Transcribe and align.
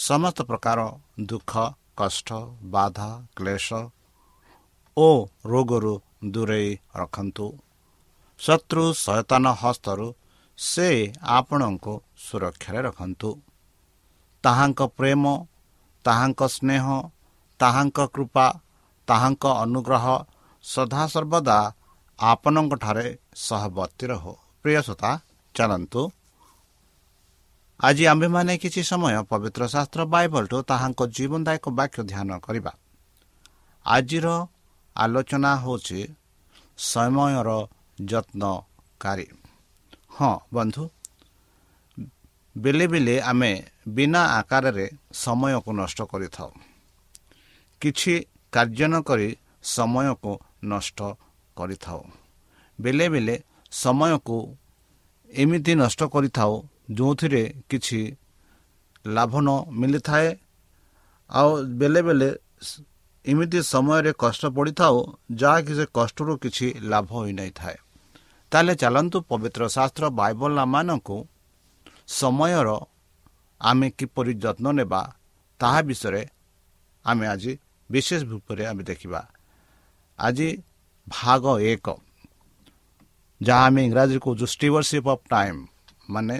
ସମସ୍ତ 0.00 0.44
ପ୍ରକାର 0.50 0.78
ଦୁଃଖ 1.30 1.52
କଷ୍ଟ 2.00 2.28
ବାଧା 2.74 3.08
କ୍ଲେଶ 3.36 3.68
ଓ 4.96 5.08
ରୋଗରୁ 5.50 5.94
ଦୂରେଇ 6.34 6.70
ରଖନ୍ତୁ। 7.00 7.46
ଶତ୍ରୁ 8.40 8.84
ସୟତାନ 9.04 9.44
ହସ୍ତରୁ 9.62 10.06
ସେ 10.58 10.88
ଆପଣଙ୍କୁ 11.36 11.94
ସୁରକ୍ଷାରେ 12.26 12.80
ରଖନ୍ତୁ। 12.86 13.30
ତାହାଙ୍କ 14.44 14.80
ପ୍ରେମ 14.98 15.24
ତାହାଙ୍କ 16.04 16.40
ସ୍ନେହ 16.56 16.84
ତାହାଙ୍କ 17.60 17.98
କୃପା 18.14 18.46
ତାହାଙ୍କ 19.08 19.44
ଅନୁଗ୍ରହ 19.64 20.06
ସଦାସର୍ବଦା 20.64 21.58
ଆପଣଙ୍କଠାରେ 22.18 23.06
ସହବର୍ତ୍ତୀ 23.46 24.04
ରହୁ। 24.12 24.32
ପ୍ରିୟସତା 24.62 25.10
ଚାଲନ୍ତୁ 25.54 26.02
ଆଜି 27.80 28.04
ଆମ୍ଭେମାନେ 28.06 28.52
କିଛି 28.58 28.82
ସମୟ 28.82 29.14
ପବିତ୍ର 29.24 29.62
ଶାସ୍ତ୍ର 29.66 30.00
ବାଇବଲଠୁ 30.04 30.56
ତାହାଙ୍କ 30.62 31.00
ଜୀବନଦାୟକ 31.16 31.64
ବାକ୍ୟ 31.70 32.00
ଧ୍ୟାନ 32.02 32.30
କରିବା। 32.38 32.72
ଆଜିର 33.86 34.26
ଆଲୋଚନା 34.96 35.52
ହେଉଛି 35.56 36.00
ସମୟର 36.78 37.48
ଯତ୍ନକାରୀ। 38.04 39.26
ହଁ 40.10 40.32
ବନ୍ଧୁ 40.52 40.84
ବେଳେ 42.56 42.86
ବେଳେ 42.86 43.14
ଆମେ 43.20 43.52
ବିନା 43.88 44.22
ଆକାରରେ 44.38 44.86
ସମୟକୁ 45.12 45.70
ନଷ୍ଟ 45.72 45.98
କରିଥାଉ। 46.02 46.50
କିଛି 47.80 48.14
କାର୍ଯ୍ୟ 48.52 48.86
ନ 48.88 48.94
କରି 49.00 49.28
ସମୟକୁ 49.62 50.32
ନଷ୍ଟ 50.64 50.98
କରିଥାଉ। 51.56 52.00
ବେଳେ 52.78 53.06
ବେଳେ 53.08 53.34
ସମୟକୁ 53.72 54.36
ଏମିତି 55.30 55.72
ନଷ୍ଟ 55.74 56.00
କରିଥାଉ 56.04 56.52
ଯେଉଁଥିରେ 56.96 57.42
କିଛି 57.70 58.00
ଲାଭ 59.04 59.32
ନ 59.40 59.48
ମିଳିଥାଏ 59.80 60.28
ଆଉ 61.30 61.50
ବେଳେ 61.80 62.00
ବେଳେ 62.06 62.28
ଏମିତି 63.24 63.60
ସମୟରେ 63.72 64.12
କଷ୍ଟ 64.22 64.42
ପଡ଼ିଥାଉ 64.56 64.96
ଯାହାକି 65.40 65.72
ସେ 65.78 65.84
କଷ୍ଟରୁ 65.96 66.32
କିଛି 66.42 66.66
ଲାଭ 66.90 67.08
ହୋଇନଥାଏ। 67.16 67.76
ତାହେଲେ 68.52 68.74
ଚାଲନ୍ତୁ 68.82 69.18
ପବିତ୍ର 69.30 69.62
ଶାସ୍ତ୍ର 69.76 70.04
ବାଇବଲମାନଙ୍କୁ 70.20 71.18
ସମୟର 72.20 72.68
ଆମେ 73.60 73.88
କିପରି 73.98 74.32
ଯତ୍ନ 74.44 74.66
ନେବା 74.78 75.00
ତାହା 75.60 75.80
ବିଷୟରେ 75.88 76.22
ଆମେ 77.04 77.24
ଆଜି 77.32 77.52
ବିଶେଷ 77.90 78.20
ରୂପରେ 78.30 78.64
ଆମେ 78.70 78.82
ଦେଖିବା। 78.90 79.20
ଆଜି 80.18 80.48
ଭାଗ 81.06 81.44
ଏକ 81.72 81.86
ଯାହା 83.40 83.64
ଆମେ 83.68 83.80
ଇଂରାଜୀରେ 83.88 84.20
କହୁଛୁ 84.24 84.44
ଷ୍ଟିଭରସିପ୍ 84.54 85.08
ଅଫ୍ 85.14 85.24
ଟାଇମ୍ 85.32 85.60
ମାନେ 86.10 86.36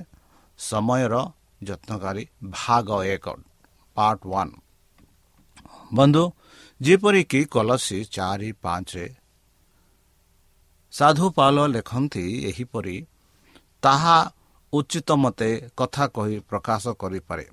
ସମୟର 0.61 1.15
ଯତ୍ନକାରୀ 1.63 2.25
ଭାଗ 2.51 2.89
ଏକ 3.15 3.27
ପାର୍ଟ 3.97 4.21
ୱାନ୍ 4.27 4.53
ବନ୍ଧୁ 5.93 6.25
ଯେପରିକି 6.81 7.41
କଲସି 7.47 7.99
ଚାରି 8.17 8.51
ପାଞ୍ଚରେ 8.63 9.09
ସାଧୁ 10.93 11.27
ପାଲ 11.31 11.57
ଲେଖନ୍ତି 11.67 12.25
ଏହିପରି 12.51 12.97
ତାହା 13.83 14.17
ଉଚିତ 14.73 15.09
ମତେ 15.17 15.51
କଥା 15.77 16.05
କହି 16.07 16.37
ପ୍ରକାଶ 16.51 16.85
କରିପାରେ। 16.95 17.47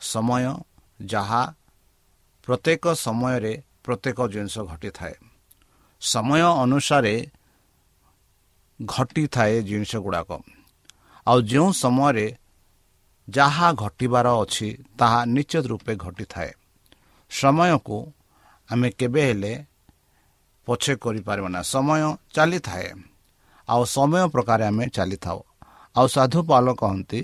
ସମୟ 0.00 0.44
ଯାହା 1.00 1.42
ପ୍ରତ୍ୟେକ 2.48 2.84
ସମୟରେ 2.96 3.52
ପ୍ରତ୍ୟେକ 3.84 4.18
ଜିନିଷ 4.32 4.56
ଘଟିଥାଏ। 4.70 5.14
ସମୟ 6.02 6.42
ଅନୁସାରେ 6.64 7.14
ଘଟିଥାଏ 8.80 9.54
ଜିନିଷ 9.62 9.92
ଗୁଡ଼ାକ 9.96 10.30
ଆଉ 11.26 11.38
ଯେଉଁ 11.40 11.70
ସମୟରେ 11.72 12.26
ଯାହା 13.28 13.72
ଘଟିବାର 13.72 14.26
ଅଛି 14.42 14.68
ତାହା 14.98 15.24
ନିଶ୍ଚିତ 15.24 15.64
ରୂପେ 15.66 15.92
ଘଟିଥାଏ। 15.96 16.52
ସମୟକୁ 17.30 17.98
ଆମେ 18.70 18.88
କେବେ 18.90 19.22
ହେଲେ 19.28 19.52
ପଛେ 20.66 20.94
କରିପାରିବା 20.96 21.48
ନା। 21.48 21.60
ସମୟ 21.62 22.02
ଚାଲିଥାଏ। 22.34 22.88
ଆଉ 23.68 23.82
ସମୟ 23.84 24.28
ପ୍ରକାରେ 24.28 24.64
ଆମେ 24.66 24.84
ଚାଲିଥାଉ। 24.88 25.40
ଆଉ 25.96 26.06
ସାଧୁପାଲ 26.06 26.66
କହନ୍ତି 26.74 27.20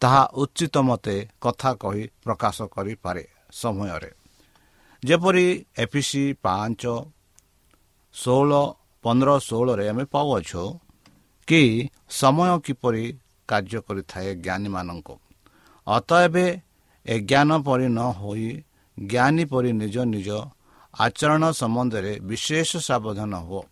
ତାହା 0.00 0.22
ଉଚିତ 0.34 0.76
ମତେ 0.78 1.16
କଥା 1.40 1.70
କହି 1.74 2.04
ପ୍ରକାଶ 2.24 2.56
କରିପାରେ 2.62 3.24
ସମୟରେ। 3.52 4.10
ଯେପରି 5.02 5.46
ଏଫିସି 5.78 6.24
ପାଞ୍ଚ 6.42 6.82
ଷୋହଳ 8.14 8.52
ପନ୍ଦର 9.02 9.38
ଷୋହଳରେ 9.38 9.88
ଆମେ 9.88 10.04
ପାଉଅଛୁ 10.04 10.64
କି 11.48 11.62
ସମୟ 12.10 12.60
କିପରି 12.60 13.04
କାର୍ଯ୍ୟ 13.52 13.78
କରିଥାଏ 13.86 14.30
ଜ୍ଞାନୀମାନଙ୍କୁ। 14.44 15.14
ଅତ 15.86 16.10
ଏବେ 16.26 16.46
ଏ 17.06 17.14
ଜ୍ଞାନ 17.30 17.50
ପରି 17.66 17.86
ନ 17.88 18.00
ହୋଇ 18.18 18.50
ଜ୍ଞାନୀ 18.96 19.44
ପରି 19.52 19.70
ନିଜ 19.82 19.96
ନିଜ 20.14 20.28
ଆଚରଣ 20.94 21.42
ସମ୍ବନ୍ଧରେ 21.60 22.12
ବିଶେଷ 22.28 22.70
ସାବଧାନ 22.88 23.32
ହୁଅ। 23.48 23.62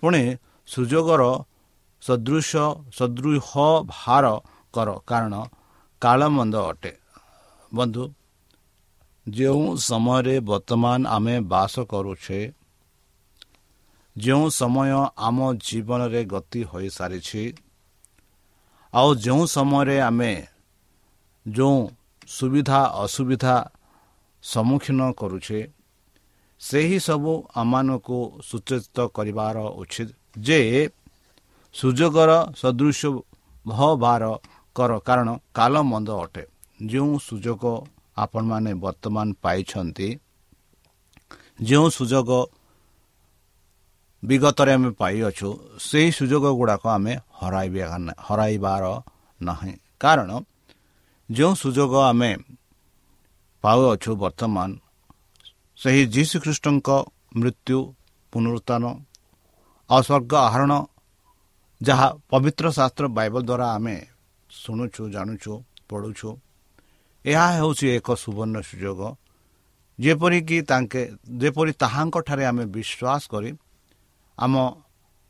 ପୁଣି 0.00 0.22
ସୁଯୋଗର 0.68 1.22
ସଦୃଶ 2.02 2.50
ସଦୃହ 2.98 3.48
ଭାର 3.88 4.24
କର 4.74 4.88
କାରଣ 5.08 5.34
କାଳମନ୍ଦ 6.02 6.54
ଅଟେ। 6.70 6.92
ବନ୍ଧୁ 7.72 8.04
ଯେଉଁ 9.26 9.64
ସମୟରେ 9.88 10.36
ବର୍ତ୍ତମାନ 10.48 11.00
ଆମେ 11.08 11.36
ବାସ 11.52 11.74
କରୁଛେ 11.90 12.40
ଯେଉଁ 14.16 14.46
ସମୟ 14.50 14.90
ଆମ 15.18 15.38
ଜୀବନରେ 15.66 16.20
ଗତି 16.32 16.60
ହୋଇସାରିଛି 16.70 17.42
ଆଉ 18.98 19.08
ଯେଉଁ 19.24 19.44
ସମୟରେ 19.54 19.96
ଆମେ 20.08 20.32
ଯେଉଁ 21.46 21.78
ସୁବିଧା 22.28 22.80
ଅସୁବିଧା 23.04 23.54
ସମ୍ମୁଖୀନ 24.42 25.00
କରୁଛେ 25.20 25.60
ସେହି 26.60 26.98
ସବୁ 27.06 27.32
ଆମମାନଙ୍କୁ 27.54 28.18
ସୂଚିତ 28.48 28.96
କରିବାର 29.16 29.56
ଉଚିତ 29.80 30.08
ଯେ 30.46 30.60
ସୁଯୋଗର 31.74 32.30
ସଦୃଶ 32.60 33.00
ଭବାର 33.66 34.24
କର। 34.76 34.90
କାରଣ 35.08 35.28
କାଲ 35.56 35.74
ମନ୍ଦ 35.90 36.08
ଅଟେ। 36.24 36.44
ଯେଉଁ 36.90 37.12
ସୁଯୋଗ 37.28 37.62
ଆପଣମାନେ 38.16 38.72
ବର୍ତ୍ତମାନ 38.84 39.26
ପାଇଛନ୍ତି 39.44 40.08
ଯେଉଁ 41.68 41.88
ସୁଯୋଗ 41.98 42.30
ବିଗତରେ 44.28 44.72
ଆମେ 44.76 44.90
ପାଇଅଛୁ 45.00 45.48
ସେହି 45.88 46.10
ସୁଯୋଗ 46.18 46.44
ଗୁଡ଼ାକ 46.58 46.84
ଆମେ 46.96 47.12
ହରାଇବା 47.40 47.86
ହରାଇବାର 48.26 48.84
ନାହିଁ। 49.40 49.74
କାରଣ 50.02 50.30
ଯେଉଁ 51.28 51.52
ସୁଯୋଗ 51.62 51.92
ଆମେ 52.10 52.30
ପାଉଅଛୁ 53.64 54.10
ବର୍ତ୍ତମାନ 54.22 54.68
ସେହି 55.78 56.02
ଯୀଶୁଖ୍ରୀଷ୍ଟଙ୍କ 56.14 56.88
ମୃତ୍ୟୁ 57.40 57.78
ପୁନରୁତ୍ଥାନ 58.32 58.84
ଆଉ 59.90 60.00
ସ୍ୱର୍ଗ 60.06 60.32
ଆହରଣ 60.48 60.72
ଯାହା 61.80 62.08
ପବିତ୍ର 62.30 62.66
ଶାସ୍ତ୍ର 62.78 63.04
ବାଇବଲ 63.16 63.42
ଦ୍ୱାରା 63.48 63.66
ଆମେ 63.76 63.96
ଶୁଣୁଛୁ 64.50 65.02
ଜାଣୁଛୁ 65.14 65.52
ପଢ଼ୁଛୁ 65.88 66.30
ଏହା 67.24 67.46
ହେଉଛି 67.58 67.86
ଏକ 67.96 68.08
ସୁବର୍ଣ୍ଣ 68.22 68.56
ସୁଯୋଗ। 68.70 69.00
ଯେପରିକି 69.98 70.58
ତାଙ୍କେ 70.70 71.02
ଯେପରି 71.40 71.72
ତାହାଙ୍କଠାରେ 71.82 72.44
ଆମେ 72.50 72.64
ବିଶ୍ୱାସ 72.76 73.22
କରି 73.32 73.50
ଆମ 74.38 74.54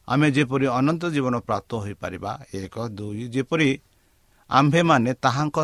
ଆମେ 0.09 0.29
ଯେପରି 0.31 0.67
ଅନନ୍ତ 0.79 1.03
ଜୀବନ 1.15 1.35
ପ୍ରାପ୍ତ 1.41 1.71
ହୋଇପାରିବା 1.75 2.33
ଏକ 2.55 2.75
ଦୁଇ 2.89 3.25
ଯେପରି 3.29 3.69
ଆମ୍ଭେମାନେ 4.51 5.11
ତାହାଙ୍କ 5.15 5.59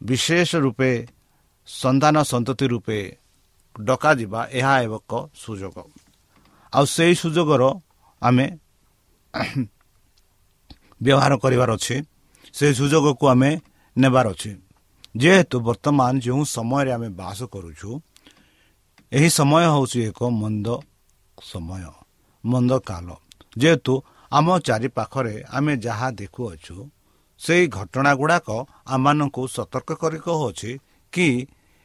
ବିଶେଷ 0.00 0.50
ରୂପେ 0.56 0.90
ସନ୍ଧାନ 1.68 2.16
ସନ୍ତତି 2.22 2.66
ରୂପେ 2.66 2.98
ଡକାଯିବା 3.80 4.40
ଏହା 4.50 4.74
ଏକ 4.82 5.12
ସୁଯୋଗ। 5.34 5.76
ଆଉ 6.72 6.84
ସେହି 6.86 7.14
ସୁଯୋଗର 7.14 7.62
ଆମେ 8.22 8.46
ବ୍ୟବହାର 11.02 11.32
କରିବାର 11.42 11.70
ଅଛି 11.78 11.96
ସେହି 12.54 12.74
ସୁଯୋଗକୁ 12.74 13.24
ଆମେ 13.28 13.50
ନେବାର 13.96 14.26
ଅଛି। 14.30 14.50
ଯେହେତୁ 15.16 15.56
ବର୍ତ୍ତମାନ 15.60 16.12
ଯେଉଁ 16.18 16.42
ସମୟରେ 16.46 16.90
ଆମେ 16.92 17.08
ବାସ 17.20 17.38
କରୁଛୁ 17.44 17.90
ଏହି 19.12 19.28
ସମୟ 19.30 19.64
ହେଉଛି 19.74 19.98
ଏକ 20.10 20.20
ମନ୍ଦ 20.32 20.66
ସମୟ। 21.42 21.99
ମନ୍ଦ 22.44 22.72
କାଳ 22.78 23.08
ଯେହେତୁ 23.58 23.94
ଆମ 24.32 24.46
ଚାରିପାଖରେ 24.58 25.34
ଆମେ 25.50 25.72
ଯାହା 25.76 26.08
ଦେଖୁଅଛୁ 26.10 26.76
ସେହି 27.40 27.64
ଘଟଣା 27.68 28.12
ଗୁଡ଼ାକ 28.14 28.48
ଆମମାନଙ୍କୁ 28.86 29.42
ସତର୍କ 29.46 29.90
କରି 29.92 30.18
କହୁଅଛି 30.18 30.70
କି 31.12 31.28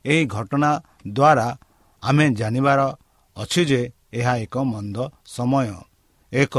ଏହି 0.05 0.25
ଘଟଣା 0.25 0.71
ଦ୍ୱାରା 1.07 1.47
ଆମେ 2.03 2.25
ଜାଣିବାର 2.29 2.81
ଅଛି 3.37 3.61
ଯେ 3.65 3.81
ଏହା 4.13 4.33
ଏକ 4.37 4.55
ମନ୍ଦ 4.57 4.97
ସମୟ। 5.25 5.73
ଏକ 6.33 6.55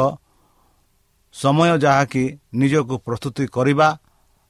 ସମୟ 1.34 1.78
ଯାହାକି 1.78 2.24
ନିଜକୁ 2.54 2.94
ପ୍ରସ୍ତୁତି 2.98 3.44
କରିବା 3.46 3.88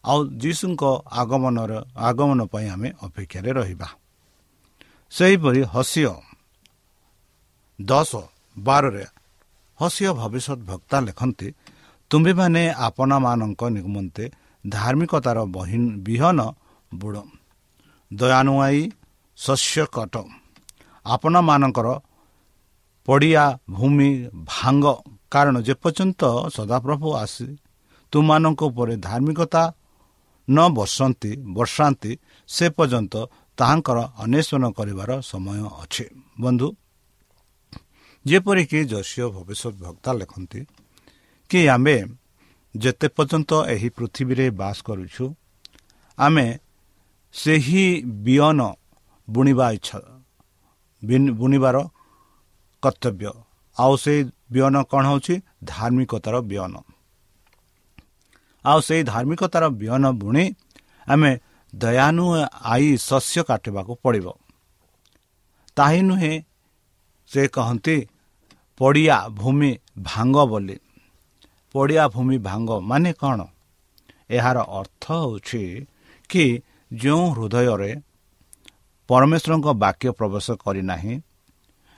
ଆଉ 0.04 0.20
ଯୀଶୁଙ୍କ 0.38 0.82
ଆଗମନର 1.12 1.72
ଆଗମନ 1.96 2.40
ପାଇଁ 2.46 2.68
ଆମେ 2.68 2.88
ଅପେକ୍ଷାରେ 3.02 3.50
ରହିବା। 3.52 3.88
ସେହିପରି 5.10 5.62
ହସିଅ। 5.62 6.14
ଦଶ 7.82 8.10
ବାରରେ 8.58 9.04
ହସିଅ 9.80 10.10
ଭବିଷ୍ୟତ 10.20 10.58
ବକ୍ତା 10.70 10.96
ଲେଖନ୍ତି 11.06 11.48
ତୁମ୍ଭେମାନେ 12.10 12.62
ଆପଣମାନଙ୍କ 12.86 13.62
ନିମନ୍ତେ 13.76 14.24
ଧାର୍ମିକତାର 14.64 15.38
ବିହନ 16.06 16.38
ବୁଡ଼। 16.92 17.16
ଦୟାନୁଆଇ 18.10 18.80
ଶସ୍ୟ 19.38 19.84
କଟ। 19.94 20.14
ଆପଣମାନଙ୍କର 21.06 21.88
ପଡ଼ିଆ 23.08 23.44
ଭୂମି 23.70 24.10
ଭାଙ୍ଗ। 24.50 24.86
କାରଣ 25.32 25.56
ଯେପର୍ଯ୍ୟନ୍ତ 25.68 26.22
ସଦାପ୍ରଭୁ 26.56 27.08
ଆସି 27.22 27.48
ତୁମମାନଙ୍କ 28.12 28.60
ଉପରେ 28.70 28.94
ଧାର୍ମିକତା 29.06 29.62
ନ 30.48 30.58
ବର୍ଷନ୍ତି 30.76 31.30
ବର୍ଷାନ୍ତି 31.56 32.12
ସେ 32.48 32.66
ପର୍ଯ୍ୟନ୍ତ 32.76 33.14
ତାହାଙ୍କର 33.58 33.98
ଅନ୍ୱେଷଣ 34.22 34.62
କରିବାର 34.78 35.10
ସମୟ 35.30 35.60
ଅଛି। 35.82 36.04
ବନ୍ଧୁ 36.40 36.68
ଯେପରିକି 38.26 38.78
ଯଶୀୟ 38.92 39.24
ଭବିଷ୍ୟତ 39.36 39.74
ଭକ୍ତା 39.84 40.10
ଲେଖନ୍ତି 40.20 40.60
କି 41.50 41.60
ଆମେ 41.74 41.96
ଯେତେ 42.74 43.06
ପର୍ଯ୍ୟନ୍ତ 43.16 43.50
ଏହି 43.72 43.88
ପୃଥିବୀରେ 43.96 44.46
ବାସ 44.60 44.76
କରୁଛୁ 44.88 45.24
ଆମେ 46.18 46.46
ସେହି 47.34 47.86
ବିୟନ 48.26 48.60
ବୁଣିବା 49.28 49.66
ଇଚ୍ଛା 49.76 49.98
ବୁଣିବାର 51.38 51.76
କର୍ତ୍ତବ୍ୟ। 52.82 53.30
ଆଉ 53.76 53.92
ସେଇ 54.02 54.20
ବିୟନ 54.52 54.74
କ'ଣ 54.90 55.04
ହେଉଛି? 55.10 55.34
ଧାର୍ମିକତାର 55.64 56.36
ବିୟନ 56.50 56.74
ଆଉ 58.64 58.78
ସେଇ 58.86 59.02
ଧାର୍ମିକତାର 59.12 59.64
ବିହନ 59.80 60.04
ବୁଣି 60.20 60.44
ଆମେ 61.06 61.30
ଦୟାନୁ 61.72 62.24
ଆଇ 62.72 62.86
ଶସ୍ୟ 63.08 63.40
କାଟିବାକୁ 63.48 63.92
ପଡ଼ିବ। 64.02 64.26
ତାହିଁ 65.76 66.00
ନୁହେଁ 66.08 66.32
ସେ 67.30 67.42
କହନ୍ତି 67.56 67.96
ପଡ଼ିଆ 68.80 69.16
ଭୂମି 69.38 69.70
ଭାଙ୍ଗ 70.02 70.36
ବୋଲି। 70.46 70.76
ପଡ଼ିଆ 71.74 72.04
ଭୂମି 72.08 72.36
ଭାଙ୍ଗ 72.38 72.70
ମାନେ 72.82 73.10
କ'ଣ? 73.12 73.40
ଏହାର 74.30 74.58
ଅର୍ଥ 74.78 75.04
ହେଉଛି 75.22 75.62
କି 76.30 76.44
ଯେଉଁ 76.92 77.24
ହୃଦୟରେ 77.34 77.90
ପରମେଶ୍ୱରଙ୍କ 79.08 79.66
ବାକ୍ୟ 79.82 80.08
ପ୍ରବେଶ 80.18 80.46
କରିନାହିଁ 80.64 81.14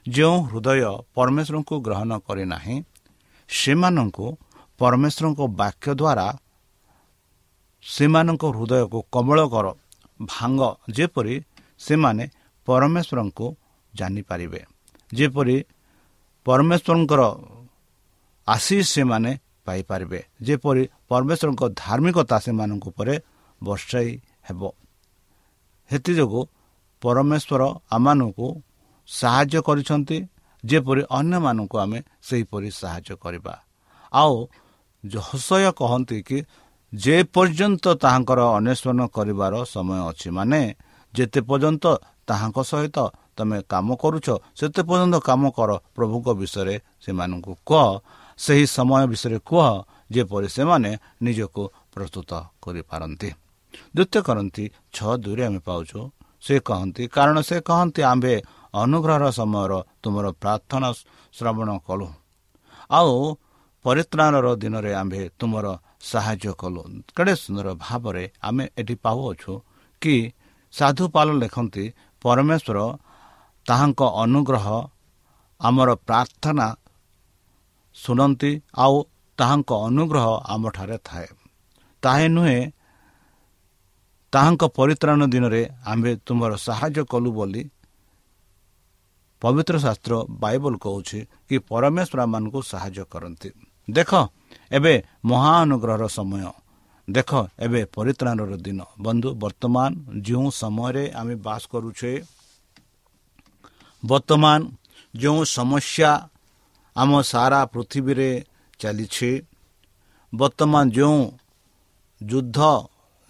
ଯେଉଁ 0.06 0.37
ହୃଦୟ 0.49 0.80
ପରମେଶ୍ୱରଙ୍କୁ 1.16 1.75
ଗ୍ରହଣ 1.87 2.11
କରିନାହିଁ 2.26 2.76
ସେମାନଙ୍କୁ 3.50 4.26
ପରମେଶ୍ୱରଙ୍କ 4.80 5.40
ବାକ୍ୟ 5.61 5.90
ଦ୍ୱାରା 6.00 6.26
ସେମାନଙ୍କ 7.85 8.42
ହୃଦୟକୁ 8.56 8.99
କବଳ 9.12 9.38
କର 9.52 9.66
ଭାଙ୍ଗ 10.20 10.61
ଯେପରି 10.97 11.35
ସେମାନେ 11.80 12.25
ପରମେଶ୍ୱରଙ୍କୁ 12.68 13.47
ଜାଣିପାରିବେ 13.92 14.61
ଯେପରି 15.12 15.56
ପରମେଶ୍ୱରଙ୍କର 16.49 17.23
ଆଶିଷ 18.49 18.85
ସେମାନେ 18.95 19.31
ପାଇପାରିବେ। 19.67 20.21
ଯେପରି 20.47 20.83
ପରମେଶ୍ୱରଙ୍କ 21.11 21.62
ଧାର୍ମିକତା 21.83 22.37
ସେମାନଙ୍କ 22.45 22.85
ଉପରେ 22.90 23.14
ବର୍ଷାଇ 23.61 24.11
ହେବ। 24.47 24.62
ସେଥିଯୋଗୁଁ 25.90 26.43
ପରମେଶ୍ୱର 27.02 27.62
ଆମମାନଙ୍କୁ 27.97 28.47
ସାହାଯ୍ୟ 29.09 29.61
କରିଛନ୍ତି 29.67 30.19
ଯେପରି 30.64 31.02
ଅନ୍ୟମାନଙ୍କୁ 31.19 31.76
ଆମେ 31.85 31.99
ସେହିପରି 32.28 32.69
ସାହାଯ୍ୟ 32.81 33.14
କରିବା। 33.25 33.55
ଆଉ 34.12 34.35
ହସୟ 35.28 35.64
କହନ୍ତି 35.81 36.19
କି 36.28 36.38
ଯେପର୍ଯ୍ୟନ୍ତ 36.93 37.85
ତାହାଙ୍କର 38.02 38.40
ଅନ୍ୱେଷଣ 38.59 38.99
କରିବାର 39.17 39.55
ସମୟ 39.64 40.00
ଅଛି 40.11 40.28
ମାନେ 40.37 40.61
ଯେତେ 41.14 41.40
ପର୍ଯ୍ୟନ୍ତ 41.49 41.85
ତାହାଙ୍କ 42.28 42.59
ସହିତ 42.71 42.97
ତୁମେ 43.38 43.59
କାମ 43.73 43.88
କରୁଛ 44.02 44.26
ସେତେ 44.59 44.80
ପର୍ଯ୍ୟନ୍ତ 44.88 45.16
କାମ 45.28 45.42
କର 45.57 45.71
ପ୍ରଭୁଙ୍କ 45.97 46.26
ବିଷୟରେ 46.40 46.75
ସେମାନଙ୍କୁ 47.04 47.52
କୁହ। 47.68 47.87
ସେହି 48.38 48.64
ସମୟ 48.76 49.02
ବିଷୟରେ 49.12 49.38
କୁହ 49.49 49.66
ଯେପରି 50.14 50.49
ସେମାନେ 50.57 50.90
ନିଜକୁ 51.25 51.62
ପ୍ରସ୍ତୁତ 51.92 52.30
କରିପାରନ୍ତି। 52.62 53.30
ଦ୍ୱିତୀୟ 53.95 54.21
କରନ୍ତି 54.28 54.64
ଛଅ 54.95 55.11
ଦୁଇରେ 55.23 55.42
ଆମେ 55.49 55.61
ପାଉଛୁ 55.68 56.00
ସେ 56.45 56.54
କହନ୍ତି 56.68 57.02
କାରଣ 57.16 57.37
ସେ 57.49 57.57
କହନ୍ତି 57.68 58.00
ଆମ୍ଭେ 58.12 58.35
ଅନୁଗ୍ରହର 58.75 59.25
ସମୟର 59.38 59.73
ତୁମର 60.02 60.26
ପ୍ରାର୍ଥନା 60.42 60.88
ଶ୍ରବଣ 61.35 61.68
କଲୁ। 61.88 62.09
ଆଉ 62.90 63.12
ପରିତ୍ରାଣର 63.85 64.47
ଦିନରେ 64.62 64.92
ଆମ୍ଭେ 65.00 65.23
ତୁମର 65.38 65.66
ସାହାଯ୍ୟ 66.11 66.52
କଲୁ। 66.62 66.83
କେଡ଼େ 67.16 67.35
ସୁନ୍ଦର 67.42 67.68
ଭାବରେ 67.85 68.25
ଆମେ 68.42 68.64
ଏଠି 68.80 68.95
ପାଉଅଛୁ 69.04 69.52
କି 70.02 70.14
ସାଧୁପାଲ 70.75 71.28
ଲେଖନ୍ତି 71.42 71.85
ପରମେଶ୍ୱର 72.23 72.78
ତାହାଙ୍କ 73.68 74.00
ଅନୁଗ୍ରହ 74.22 74.66
ଆମର 75.60 75.88
ପ୍ରାର୍ଥନା 76.08 76.66
ଶୁଣନ୍ତି 77.96 78.52
ଆଉ 78.84 78.96
ତାହାଙ୍କ 79.38 79.70
ଅନୁଗ୍ରହ 79.88 80.26
ଆମଠାରେ 80.54 80.96
ଥାଏ। 81.04 81.28
ତାହା 82.02 82.26
ନୁହେଁ 82.37 82.60
ତାହାଙ୍କ 84.32 84.62
ପରିତ୍ରାଣ 84.78 85.21
ଦିନରେ 85.34 85.62
ଆମ୍ଭେ 85.90 86.12
ତୁମର 86.26 86.52
ସାହାଯ୍ୟ 86.66 87.02
କଲୁ 87.12 87.30
ବୋଲି 87.38 87.62
ପବିତ୍ର 89.43 89.75
ଶାସ୍ତ୍ର 89.84 90.12
ବାଇବଲ 90.43 90.75
କହୁଛି 90.84 91.19
କି 91.49 91.56
ପରମେଶ୍ୱର 91.71 92.21
ମାନଙ୍କୁ 92.32 92.60
ସାହାଯ୍ୟ 92.73 93.04
କରନ୍ତି। 93.12 93.50
ଦେଖ 93.88 94.10
ଏବେ 94.71 94.95
ମହାନୁଗ୍ରହର 95.25 96.04
ସମୟ। 96.08 96.45
ଦେଖ 97.08 97.30
ଏବେ 97.58 97.80
ପରିତ୍ରାଣର 97.97 98.52
ଦିନ। 98.66 98.80
ବନ୍ଧୁ 99.00 99.28
ବର୍ତ୍ତମାନ 99.43 99.90
ଯେଉଁ 100.26 100.49
ସମୟରେ 100.62 101.04
ଆମେ 101.21 101.34
ବାସ 101.47 101.62
କରୁଛେ 101.73 102.12
ବର୍ତ୍ତମାନ 104.02 104.58
ଯେଉଁ 105.15 105.41
ସମସ୍ୟା 105.45 106.11
ଆମ 106.97 107.11
ସାରା 107.23 107.61
ପୃଥିବୀରେ 107.65 108.30
ଚାଲିଛି 108.78 109.30
ବର୍ତ୍ତମାନ 110.32 110.84
ଯେଉଁ 110.91 111.21
ଯୁଦ୍ଧ 112.21 112.58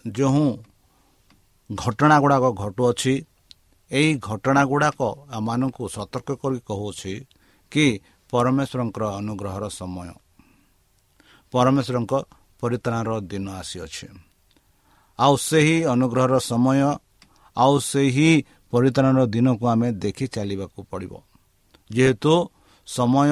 ଯେଉଁ 0.07 0.46
ଘଟଣା 1.70 2.16
ଗୁଡ଼ାକ 2.20 2.44
ଘଟୁଅଛି 2.62 3.14
ଏହି 3.90 4.11
ଘଟଣା 4.18 4.62
ଗୁଡ଼ାକ 4.64 5.00
ଆମମାନଙ୍କୁ 5.33 5.85
ସତର୍କ 5.88 6.28
କରି 6.42 6.59
କହୁଛି 6.61 7.14
କି 7.72 7.87
ପରମେଶ୍ୱରଙ୍କର 8.33 9.04
ଅନୁଗ୍ରହର 9.20 9.64
ସମୟ 9.68 10.09
ପରମେଶ୍ୱରଙ୍କ 11.52 12.12
ପରିତ୍ରାଣର 12.61 13.20
ଦିନ 13.20 13.46
ଆସିଅଛି। 13.61 14.07
ଆଉ 15.18 15.35
ସେହି 15.48 15.76
ଅନୁଗ୍ରହର 15.85 16.35
ସମୟ 16.38 16.81
ଆଉ 17.57 17.74
ସେହି 17.90 18.31
ପରିତ୍ରାଣର 18.72 19.22
ଦିନକୁ 19.35 19.64
ଆମେ 19.72 19.88
ଦେଖି 20.04 20.26
ଚାଲିବାକୁ 20.35 20.78
ପଡ଼ିବ। 20.90 21.12
ଯେହେତୁ 21.90 22.33
ସମୟ 22.88 23.31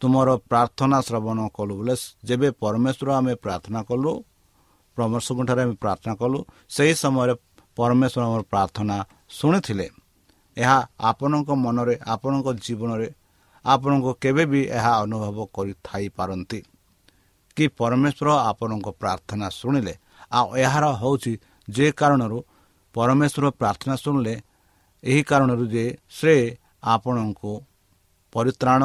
ତୁମର 0.00 0.28
ପ୍ରାର୍ଥନା 0.50 0.98
ଶ୍ରବଣ 1.06 1.38
କଲୁ 1.56 1.72
ବୋଲେ 1.78 1.94
ଯେବେ 2.28 2.48
ପରମେଶ୍ୱର 2.62 3.08
ଆମେ 3.20 3.34
ପ୍ରାର୍ଥନା 3.44 3.80
କଲୁ 3.90 4.10
ପରମେଶ୍ୱରଙ୍କଠାରେ 4.96 5.62
ଆମେ 5.66 5.74
ପ୍ରାର୍ଥନା 5.84 6.14
କଲୁ 6.20 6.38
ସେହି 6.74 6.94
ସମୟରେ 7.02 7.34
ପରମେଶ୍ୱର 7.76 8.22
ଆମର 8.28 8.42
ପ୍ରାର୍ଥନା 8.52 8.96
ଶୁଣିଥିଲେ। 9.38 9.86
ଏହା 10.56 10.78
ଆପଣଙ୍କ 11.10 11.48
ମନରେ 11.64 11.94
ଆପଣଙ୍କ 12.14 12.48
ଜୀବନରେ 12.64 13.08
ଆପଣଙ୍କୁ 13.64 14.10
କେବେ 14.22 14.44
ବି 14.52 14.60
ଏହା 14.78 14.92
ଅନୁଭବ 15.04 15.38
କରିଥାଇପାରନ୍ତି 15.56 16.60
କି 17.56 17.64
ପରମେଶ୍ୱର 17.80 18.28
ଆପଣଙ୍କ 18.50 18.88
ପ୍ରାର୍ଥନା 19.00 19.46
ଶୁଣିଲେ। 19.60 19.94
ଆଉ 20.38 20.46
ଏହାର 20.64 20.84
ହେଉଛି 21.00 21.32
ଯେ 21.68 21.86
କାରଣରୁ 22.00 22.38
ପରମେଶ୍ୱର 22.94 23.44
ପ୍ରାର୍ଥନା 23.60 23.94
ଶୁଣିଲେ 24.04 24.34
ଏହି 25.04 25.22
କାରଣରୁ 25.22 25.64
ଯେ 25.66 25.84
ସେ 26.08 26.34
ଆପଣଙ୍କୁ 26.84 27.52
ପରିତ୍ରାଣ 28.32 28.82